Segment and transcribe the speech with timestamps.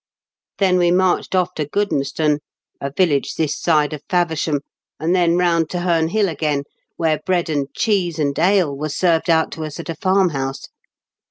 [0.57, 2.39] "Then we marched off to Goodnestone,
[2.81, 4.61] a village this side of Faversham,
[4.99, 6.63] and then round to Heme Hill again,
[6.97, 10.63] where bread and cheese and ale was served out to us at a farmhouse.